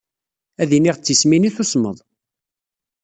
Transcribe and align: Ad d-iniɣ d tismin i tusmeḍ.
Ad 0.61 0.67
d-iniɣ 0.69 0.95
d 0.97 1.01
tismin 1.03 1.47
i 1.49 1.51
tusmeḍ. 1.55 1.97